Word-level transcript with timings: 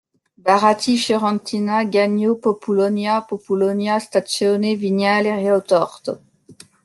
Baratti, 0.45 0.97
Fiorentina, 0.97 1.83
Gagno, 1.85 2.33
Populonia, 2.35 3.21
Populonia 3.21 3.99
Stazione, 3.99 4.73
Vignale 4.75 5.35
Riotorto. 5.35 6.21